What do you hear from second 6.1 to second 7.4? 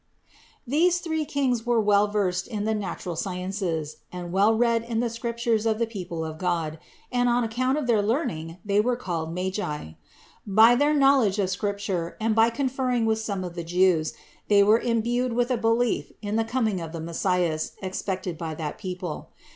of God; and